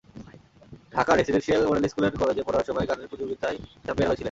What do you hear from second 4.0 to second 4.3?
হয়েছিলেন।